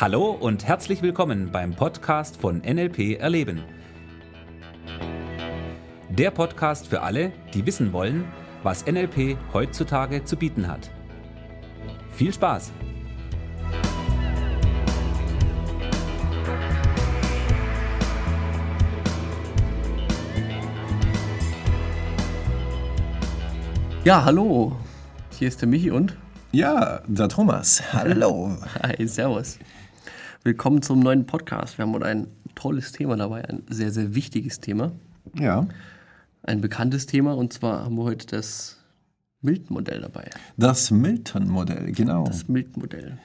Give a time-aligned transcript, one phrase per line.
[0.00, 3.64] Hallo und herzlich willkommen beim Podcast von NLP Erleben.
[6.08, 8.24] Der Podcast für alle, die wissen wollen,
[8.62, 10.92] was NLP heutzutage zu bieten hat.
[12.12, 12.70] Viel Spaß!
[24.04, 24.76] Ja, hallo.
[25.36, 26.16] Hier ist der Michi und
[26.52, 27.82] Ja, der Thomas.
[27.92, 28.56] Hallo.
[28.84, 29.58] Hi, Servus.
[30.48, 31.76] Willkommen zum neuen Podcast.
[31.76, 34.92] Wir haben heute ein tolles Thema dabei, ein sehr, sehr wichtiges Thema,
[35.34, 35.66] Ja,
[36.42, 38.78] ein bekanntes Thema und zwar haben wir heute das
[39.42, 40.30] Milton-Modell dabei.
[40.56, 42.24] das Milton-Modell, genau.
[42.24, 43.18] Das, Das Milton-Modell.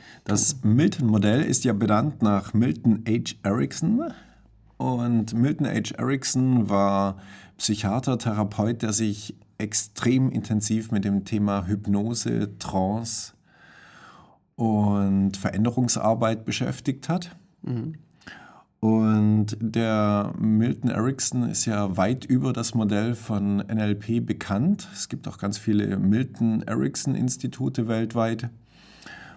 [0.64, 3.36] Milton-Modell ist ja benannt nach Milton H.
[3.44, 4.12] Erickson.
[4.76, 5.96] Und Milton H.
[5.98, 7.20] Erickson war
[7.58, 13.32] Psychiater, Therapeut, der sich extrem intensiv mit dem Thema Hypnose, Trance
[14.56, 17.36] und Veränderungsarbeit beschäftigt hat.
[18.80, 24.90] Und der Milton Erickson ist ja weit über das Modell von NLP bekannt.
[24.94, 28.50] Es gibt auch ganz viele Milton Erickson Institute weltweit,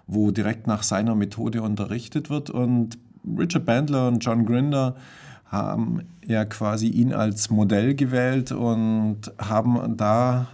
[0.08, 2.50] wo direkt nach seiner Methode unterrichtet wird.
[2.50, 2.98] Und
[3.38, 4.96] Richard Bandler und John Grinder
[5.44, 10.48] haben ja quasi ihn als Modell gewählt und haben da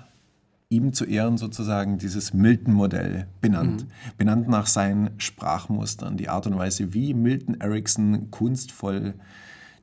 [0.73, 3.87] ihm zu Ehren sozusagen dieses Milton-Modell benannt.
[4.17, 9.15] Benannt nach seinen Sprachmustern, die Art und Weise, wie Milton Erickson kunstvoll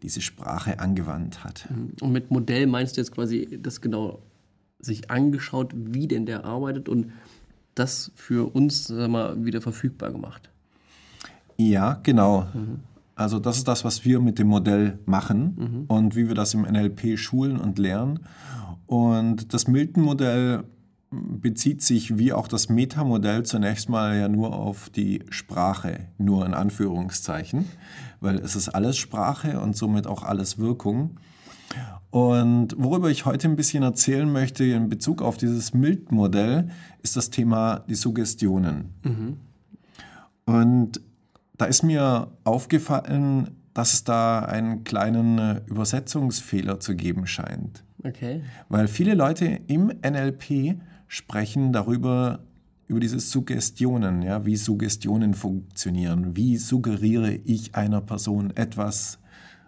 [0.01, 1.67] diese Sprache angewandt hat.
[2.01, 4.21] Und mit Modell meinst du jetzt quasi das genau
[4.79, 7.11] sich angeschaut, wie denn der arbeitet und
[7.75, 10.49] das für uns sag mal, wieder verfügbar gemacht.
[11.57, 12.47] Ja, genau.
[13.15, 16.61] Also das ist das, was wir mit dem Modell machen und wie wir das im
[16.61, 18.21] NLP schulen und lernen.
[18.87, 20.63] Und das Milton-Modell
[21.11, 26.53] bezieht sich wie auch das Metamodell zunächst mal ja nur auf die Sprache, nur in
[26.53, 27.66] Anführungszeichen,
[28.19, 31.17] weil es ist alles Sprache und somit auch alles Wirkung.
[32.11, 36.69] Und worüber ich heute ein bisschen erzählen möchte in Bezug auf dieses Milton-Modell,
[37.03, 38.94] ist das Thema die Suggestionen.
[40.45, 41.01] Und
[41.57, 47.84] da ist mir aufgefallen, dass es da einen kleinen äh, Übersetzungsfehler zu geben scheint.
[48.03, 48.41] Okay.
[48.67, 50.79] Weil viele Leute im NLP
[51.09, 52.40] sprechen darüber,
[52.88, 59.20] über diese Suggestionen, ja, wie Suggestionen funktionieren, wie suggeriere ich einer Person etwas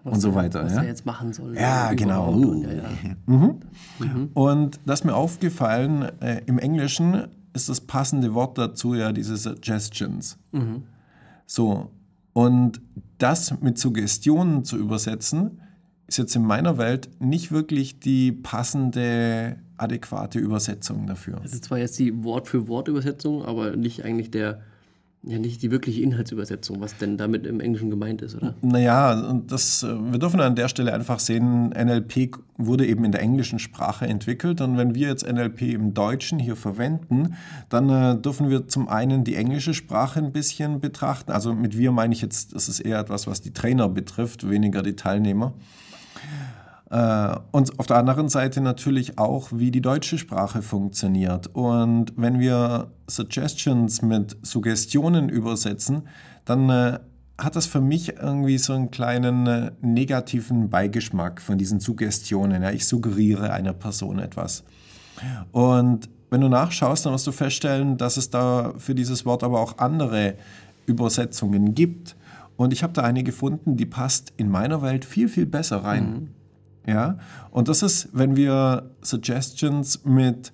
[0.04, 0.64] und so er- weiter.
[0.64, 0.82] Was ja?
[0.84, 1.56] er jetzt machen soll.
[1.58, 2.32] Ja, genau.
[2.32, 2.90] Und, ja, ja.
[3.26, 4.30] Mhm.
[4.34, 9.36] Und das ist mir aufgefallen, äh, im Englischen ist das passende Wort dazu ja diese
[9.36, 10.38] Suggestions.
[11.46, 11.92] So,
[12.34, 12.82] und
[13.18, 15.60] das mit Suggestionen zu übersetzen,
[16.08, 21.40] ist jetzt in meiner Welt nicht wirklich die passende, adäquate Übersetzung dafür.
[21.42, 24.62] Das ist zwar jetzt die Wort-für-Wort-Übersetzung, aber nicht eigentlich der,
[25.24, 28.56] ja, nicht die wirkliche Inhaltsübersetzung, was denn damit im Englischen gemeint ist, oder?
[28.62, 33.12] Naja, und das, äh, wir dürfen an der Stelle einfach sehen, NLP wurde eben in
[33.12, 34.62] der englischen Sprache entwickelt.
[34.62, 37.36] Und wenn wir jetzt NLP im Deutschen hier verwenden,
[37.70, 41.32] dann äh, dürfen wir zum einen die englische Sprache ein bisschen betrachten.
[41.32, 44.82] Also mit wir meine ich jetzt, das ist eher etwas, was die Trainer betrifft, weniger
[44.82, 45.54] die Teilnehmer.
[46.92, 51.48] Äh, und auf der anderen Seite natürlich auch, wie die deutsche Sprache funktioniert.
[51.54, 56.04] Und wenn wir Suggestions mit Suggestionen übersetzen,
[56.44, 57.00] dann äh,
[57.38, 62.62] hat das für mich irgendwie so einen kleinen äh, negativen Beigeschmack von diesen Suggestionen.
[62.62, 64.64] Ja, ich suggeriere einer Person etwas.
[65.52, 69.60] Und wenn du nachschaust, dann wirst du feststellen, dass es da für dieses Wort aber
[69.60, 70.36] auch andere
[70.88, 72.16] Übersetzungen gibt.
[72.58, 76.30] Und ich habe da eine gefunden, die passt in meiner Welt viel, viel besser rein.
[76.86, 77.18] Ja,
[77.52, 80.52] und das ist, wenn wir Suggestions mit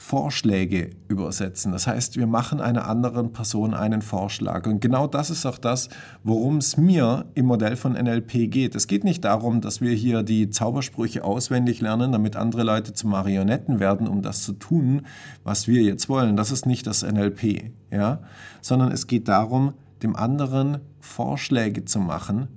[0.00, 1.72] Vorschläge übersetzen.
[1.72, 4.66] Das heißt, wir machen einer anderen Person einen Vorschlag.
[4.66, 5.90] Und genau das ist auch das,
[6.24, 8.74] worum es mir im Modell von NLP geht.
[8.74, 13.08] Es geht nicht darum, dass wir hier die Zaubersprüche auswendig lernen, damit andere Leute zu
[13.08, 15.02] Marionetten werden, um das zu tun,
[15.44, 16.34] was wir jetzt wollen.
[16.34, 18.20] Das ist nicht das NLP, ja,
[18.62, 22.48] sondern es geht darum, dem anderen Vorschläge zu machen,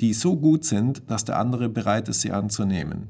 [0.00, 3.08] die so gut sind, dass der andere bereit ist, sie anzunehmen.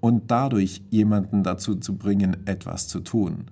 [0.00, 3.46] Und dadurch jemanden dazu zu bringen, etwas zu tun.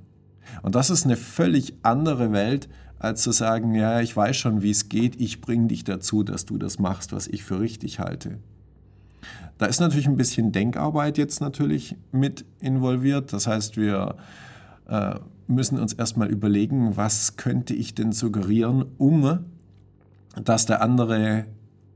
[0.63, 2.69] Und das ist eine völlig andere Welt,
[2.99, 6.47] als zu sagen, ja, ich weiß schon, wie es geht, ich bringe dich dazu, dass
[6.47, 8.39] du das machst, was ich für richtig halte.
[9.59, 13.33] Da ist natürlich ein bisschen Denkarbeit jetzt natürlich mit involviert.
[13.33, 14.17] Das heißt, wir
[14.89, 19.41] äh, müssen uns erstmal überlegen, was könnte ich denn suggerieren, um
[20.43, 21.47] dass der andere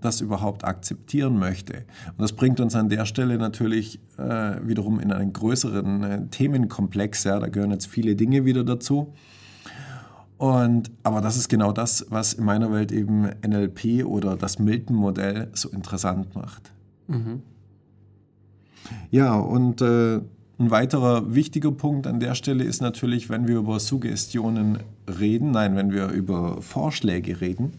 [0.00, 1.84] das überhaupt akzeptieren möchte.
[2.08, 7.24] Und das bringt uns an der Stelle natürlich äh, wiederum in einen größeren äh, Themenkomplex.
[7.24, 9.12] Ja, da gehören jetzt viele Dinge wieder dazu.
[10.38, 15.48] Und, aber das ist genau das, was in meiner Welt eben NLP oder das Milton-Modell
[15.52, 16.72] so interessant macht.
[17.08, 17.42] Mhm.
[19.10, 20.20] Ja, und äh,
[20.60, 24.78] ein weiterer wichtiger Punkt an der Stelle ist natürlich, wenn wir über Suggestionen
[25.08, 27.72] reden, nein, wenn wir über Vorschläge reden,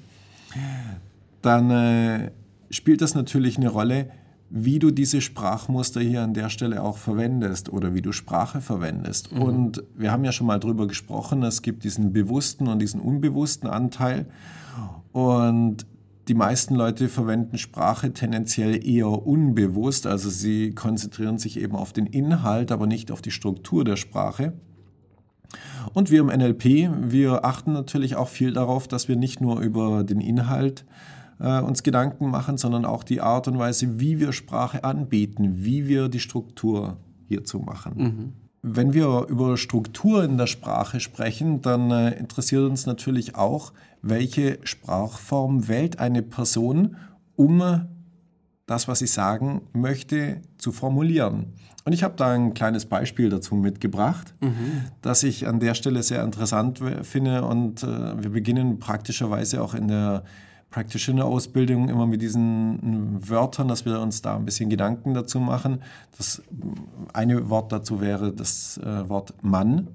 [1.42, 2.32] dann äh,
[2.70, 4.10] spielt das natürlich eine Rolle,
[4.50, 9.32] wie du diese Sprachmuster hier an der Stelle auch verwendest oder wie du Sprache verwendest.
[9.32, 9.42] Mhm.
[9.42, 13.70] Und wir haben ja schon mal drüber gesprochen, es gibt diesen bewussten und diesen unbewussten
[13.70, 14.26] Anteil.
[15.12, 15.86] Und
[16.28, 22.06] die meisten Leute verwenden Sprache tendenziell eher unbewusst, also sie konzentrieren sich eben auf den
[22.06, 24.54] Inhalt, aber nicht auf die Struktur der Sprache.
[25.94, 30.04] Und wir im NLP, wir achten natürlich auch viel darauf, dass wir nicht nur über
[30.04, 34.84] den Inhalt äh, uns Gedanken machen, sondern auch die Art und Weise, wie wir Sprache
[34.84, 36.98] anbieten, wie wir die Struktur
[37.28, 37.94] hierzu machen.
[37.96, 38.34] Mhm.
[38.62, 43.72] Wenn wir über Struktur in der Sprache sprechen, dann äh, interessiert uns natürlich auch,
[44.02, 46.98] welche Sprachform wählt eine Person,
[47.38, 47.88] um
[48.66, 51.54] das, was sie sagen möchte, zu formulieren.
[51.86, 54.84] Und ich habe da ein kleines Beispiel dazu mitgebracht, mhm.
[55.02, 57.46] das ich an der Stelle sehr interessant finde.
[57.46, 60.24] Und äh, wir beginnen praktischerweise auch in der
[60.71, 65.81] Practitioner-Ausbildung immer mit diesen Wörtern, dass wir uns da ein bisschen Gedanken dazu machen.
[66.18, 66.44] Das
[67.13, 69.88] eine Wort dazu wäre das äh, Wort Mann,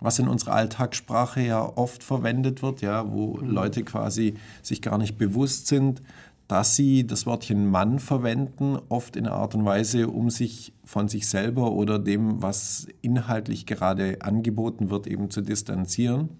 [0.00, 3.50] was in unserer Alltagssprache ja oft verwendet wird, ja, wo mhm.
[3.50, 6.02] Leute quasi sich gar nicht bewusst sind,
[6.48, 11.08] dass sie das Wörtchen Mann verwenden, oft in einer Art und Weise, um sich von
[11.08, 16.30] sich selber oder dem, was inhaltlich gerade angeboten wird, eben zu distanzieren.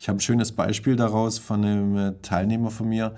[0.00, 3.14] Ich habe ein schönes Beispiel daraus von einem äh, Teilnehmer von mir,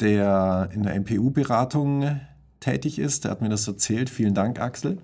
[0.00, 2.20] der in der MPU-Beratung
[2.60, 3.24] tätig ist.
[3.24, 4.10] Der hat mir das erzählt.
[4.10, 4.98] Vielen Dank, Axel,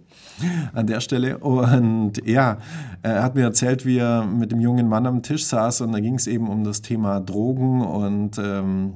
[0.73, 1.39] an der Stelle.
[1.39, 2.59] Und ja,
[3.03, 6.01] er hat mir erzählt, wie er mit dem jungen Mann am Tisch saß und da
[6.01, 8.95] ging es eben um das Thema Drogen und ähm,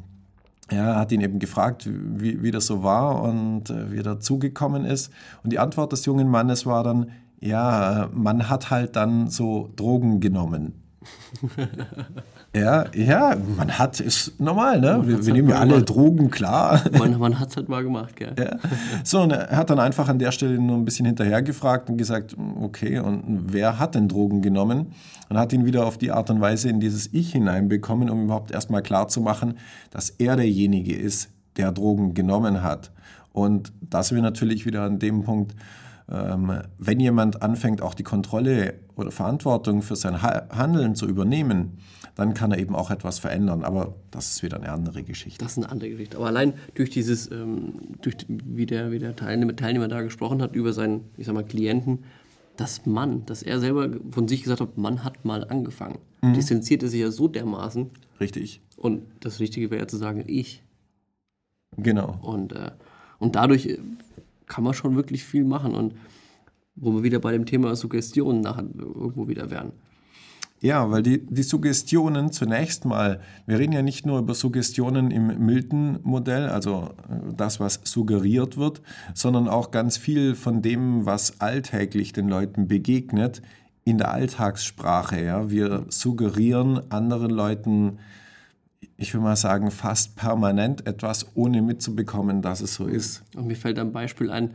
[0.69, 4.84] er hat ihn eben gefragt, wie, wie das so war und äh, wie er dazugekommen
[4.84, 5.12] ist.
[5.44, 10.19] Und die Antwort des jungen Mannes war dann, ja, man hat halt dann so Drogen
[10.19, 10.86] genommen.
[12.55, 15.00] ja, ja, man hat, ist normal, ne?
[15.05, 15.88] Wir, wir halt nehmen ja alle gemacht.
[15.91, 16.82] Drogen, klar.
[16.99, 18.35] Man, man hat es halt mal gemacht, gell?
[18.38, 18.56] Ja.
[19.05, 21.97] So, und er hat dann einfach an der Stelle nur ein bisschen hinterher gefragt und
[21.97, 24.93] gesagt, okay, und wer hat denn Drogen genommen?
[25.29, 28.53] Und hat ihn wieder auf die Art und Weise in dieses Ich hineinbekommen, um überhaupt
[28.53, 29.58] erstmal klarzumachen,
[29.91, 32.93] dass er derjenige ist, der Drogen genommen hat.
[33.32, 35.55] Und dass wir natürlich wieder an dem Punkt,
[36.08, 41.79] wenn jemand anfängt, auch die Kontrolle oder Verantwortung für sein Handeln zu übernehmen,
[42.14, 43.64] dann kann er eben auch etwas verändern.
[43.64, 45.43] Aber das ist wieder eine andere Geschichte.
[45.43, 46.17] Das ist eine andere Geschichte.
[46.17, 50.55] Aber allein durch dieses, ähm, durch, wie der, wie der Teilnehmer, Teilnehmer da gesprochen hat
[50.55, 52.05] über seinen, ich sag mal, Klienten,
[52.56, 55.99] dass Mann, dass er selber von sich gesagt hat, Mann hat mal angefangen.
[56.23, 56.35] Mhm.
[56.35, 57.91] Distanziert er sich ja so dermaßen.
[58.19, 58.62] Richtig.
[58.76, 60.62] Und das Richtige wäre ja zu sagen, ich.
[61.76, 62.19] Genau.
[62.23, 62.70] Und, äh,
[63.19, 63.79] und dadurch äh,
[64.46, 65.75] kann man schon wirklich viel machen.
[65.75, 65.94] Und
[66.76, 69.72] wo wir wieder bei dem Thema Suggestionen nachher irgendwo wieder wären.
[70.60, 75.44] Ja, weil die, die Suggestionen zunächst mal, wir reden ja nicht nur über Suggestionen im
[75.44, 78.81] Milton-Modell, also äh, das, was suggeriert wird,
[79.12, 83.43] sondern auch ganz viel von dem, was alltäglich den Leuten begegnet,
[83.84, 85.22] in der Alltagssprache.
[85.22, 85.50] Ja.
[85.50, 87.98] Wir suggerieren anderen Leuten,
[88.98, 93.22] ich will mal sagen, fast permanent etwas, ohne mitzubekommen, dass es so ist.
[93.34, 94.55] Und mir fällt ein Beispiel ein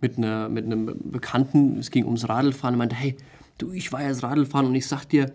[0.00, 3.16] mit, einer, mit einem Bekannten, es ging ums Radlfahren, er meinte, hey,
[3.58, 5.32] du, ich war jetzt Radlfahren und ich sag dir,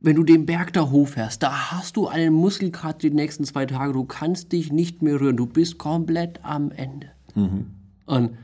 [0.00, 3.92] wenn du den Berg da hochfährst, da hast du einen Muskelkater die nächsten zwei Tage,
[3.92, 7.10] du kannst dich nicht mehr rühren, du bist komplett am Ende.
[7.34, 7.66] Mhm.
[8.06, 8.38] Und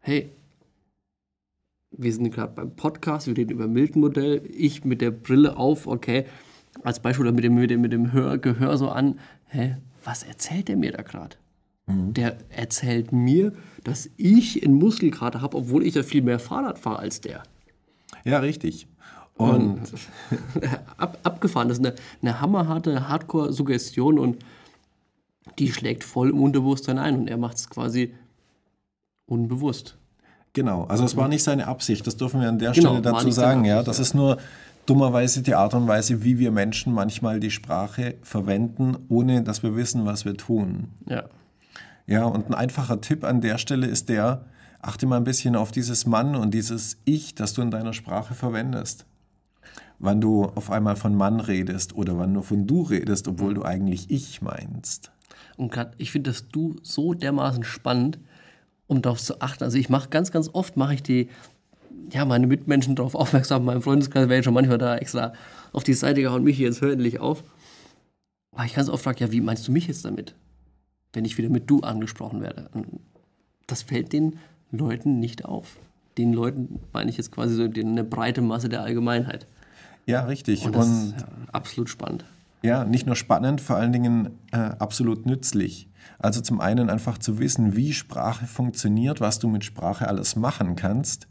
[0.00, 0.30] hey,
[1.92, 6.26] wir sind gerade beim Podcast, wir reden über Milton-Modell, ich mit der Brille auf, okay,
[6.82, 10.22] als Beispiel oder mit dem, mit dem, mit dem Hör, Gehör so an, hä, was
[10.22, 11.36] erzählt der mir da gerade?
[11.86, 12.14] Mhm.
[12.14, 13.52] Der erzählt mir,
[13.84, 17.42] dass ich einen Muskelkater habe, obwohl ich ja viel mehr Fahrrad fahre als der.
[18.24, 18.86] Ja, richtig.
[19.36, 19.92] Und, und
[20.96, 24.38] ab, abgefahren, das ist eine, eine hammerharte Hardcore-Suggestion und
[25.58, 28.14] die schlägt voll im Unterbewusstsein ein und er macht es quasi
[29.26, 29.96] unbewusst.
[30.52, 33.30] Genau, also es war nicht seine Absicht, das dürfen wir an der genau, Stelle dazu
[33.30, 33.64] sagen.
[33.64, 34.02] Ja, das ja.
[34.02, 34.36] ist nur
[34.86, 39.76] dummerweise die Art und Weise, wie wir Menschen manchmal die Sprache verwenden, ohne dass wir
[39.76, 40.88] wissen, was wir tun.
[41.06, 41.24] Ja.
[42.06, 44.46] Ja, und ein einfacher Tipp an der Stelle ist der,
[44.80, 48.34] achte mal ein bisschen auf dieses Mann und dieses Ich, das du in deiner Sprache
[48.34, 49.06] verwendest.
[49.98, 53.62] Wann du auf einmal von Mann redest oder wann du von du redest, obwohl du
[53.62, 55.12] eigentlich ich meinst.
[55.56, 58.18] Und gerade, ich finde das Du so dermaßen spannend,
[58.88, 59.62] um darauf zu achten.
[59.62, 61.28] Also ich mache ganz, ganz oft, mache ich die,
[62.10, 65.32] ja, meine Mitmenschen darauf aufmerksam, mein Freundeskreis wäre schon manchmal da extra
[65.72, 67.42] auf die Seite gehauen, mich jetzt hör endlich auf.
[68.52, 70.34] Aber ich ganz oft frage, ja, wie meinst du mich jetzt damit?
[71.12, 72.70] Wenn ich wieder mit du angesprochen werde.
[73.66, 74.38] Das fällt den
[74.70, 75.76] Leuten nicht auf.
[76.18, 79.46] Den Leuten meine ich jetzt quasi so eine breite Masse der Allgemeinheit.
[80.06, 80.64] Ja, richtig.
[80.64, 82.24] Und das Und, ist ja, absolut spannend.
[82.62, 85.88] Ja, nicht nur spannend, vor allen Dingen äh, absolut nützlich.
[86.18, 90.76] Also zum einen einfach zu wissen, wie Sprache funktioniert, was du mit Sprache alles machen
[90.76, 91.26] kannst,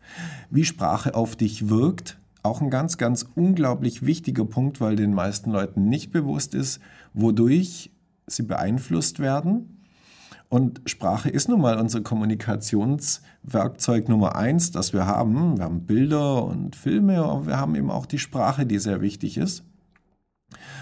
[0.49, 2.19] wie Sprache auf dich wirkt.
[2.43, 6.81] Auch ein ganz, ganz unglaublich wichtiger Punkt, weil den meisten Leuten nicht bewusst ist,
[7.13, 7.91] wodurch
[8.27, 9.77] sie beeinflusst werden.
[10.49, 15.57] Und Sprache ist nun mal unser Kommunikationswerkzeug Nummer eins, das wir haben.
[15.57, 19.37] Wir haben Bilder und Filme, aber wir haben eben auch die Sprache, die sehr wichtig
[19.37, 19.63] ist.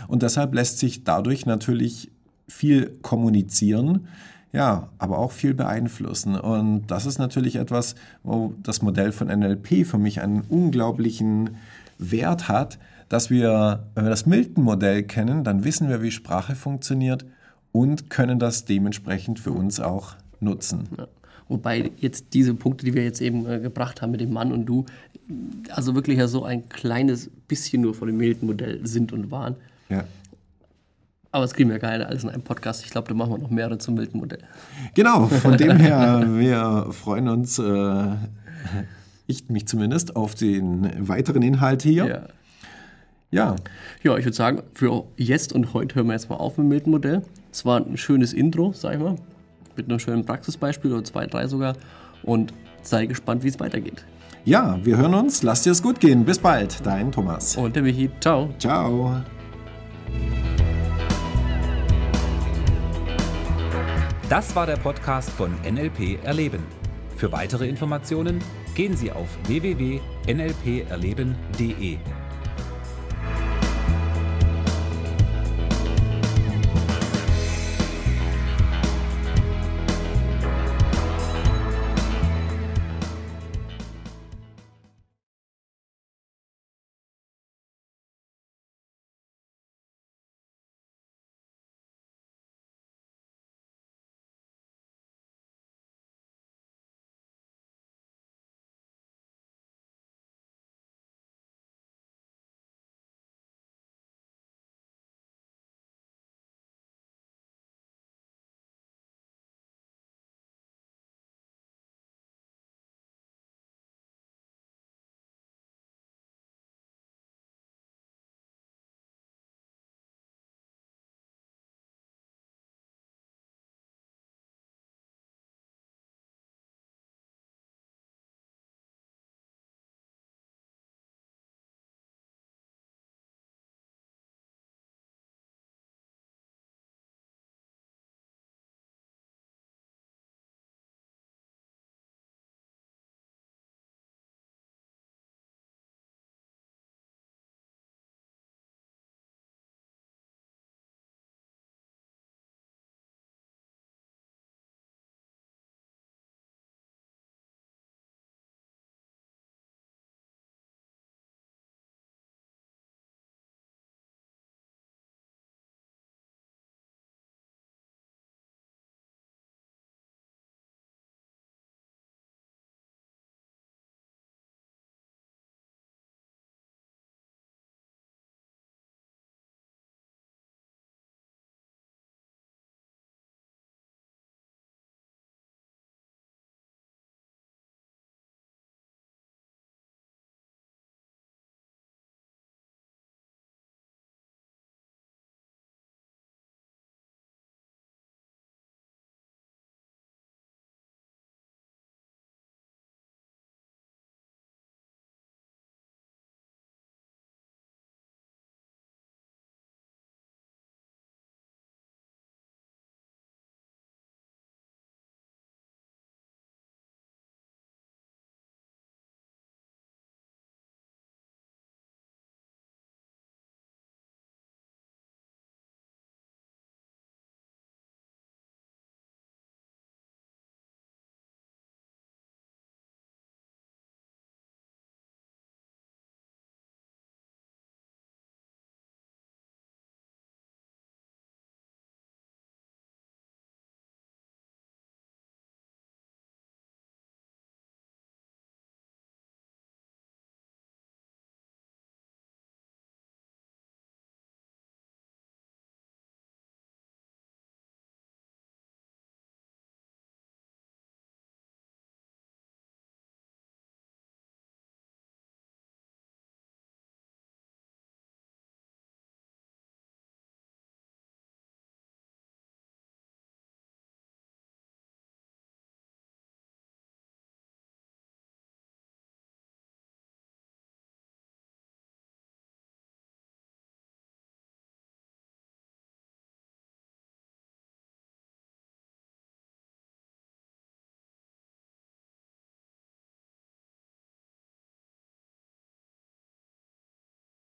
[0.07, 2.11] Und deshalb lässt sich dadurch natürlich
[2.47, 4.07] viel kommunizieren,
[4.51, 6.35] ja, aber auch viel beeinflussen.
[6.35, 11.57] Und das ist natürlich etwas, wo das Modell von NLP für mich einen unglaublichen
[11.99, 17.25] Wert hat, dass wir, wenn wir das Milton-Modell kennen, dann wissen wir, wie Sprache funktioniert
[17.71, 20.87] und können das dementsprechend für uns auch nutzen.
[20.97, 21.07] Ja.
[21.49, 24.65] Wobei jetzt diese Punkte, die wir jetzt eben äh, gebracht haben mit dem Mann und
[24.65, 24.85] du,
[25.69, 29.55] also wirklich ja so ein kleines bisschen nur von dem Milton-Modell sind und waren.
[29.89, 30.03] Ja.
[31.31, 32.85] Aber es kriegen wir keine alles in einem Podcast.
[32.85, 34.43] Ich glaube, da machen wir noch mehrere zum Milton-Modell.
[34.93, 38.15] Genau, von dem her, wir freuen uns, äh,
[39.25, 42.05] ich mich zumindest, auf den weiteren Inhalt hier.
[42.05, 42.27] Ja.
[43.31, 43.55] Ja.
[44.03, 46.69] Ja, ich würde sagen, für jetzt und heute hören wir jetzt mal auf mit dem
[46.69, 47.23] Milton-Modell.
[47.51, 49.15] Es war ein schönes Intro, sag ich mal,
[49.79, 51.75] mit einem schönen Praxisbeispiel oder zwei, drei sogar.
[52.23, 54.05] Und sei gespannt, wie es weitergeht.
[54.45, 55.43] Ja, wir hören uns.
[55.43, 56.23] Lass dir es gut gehen.
[56.25, 56.85] Bis bald.
[56.85, 57.57] Dein Thomas.
[57.57, 58.09] Und der Michi.
[58.19, 58.49] Ciao.
[58.57, 59.21] Ciao.
[64.29, 66.63] Das war der Podcast von NLP Erleben.
[67.15, 68.39] Für weitere Informationen
[68.75, 71.97] gehen Sie auf www.nlperleben.de.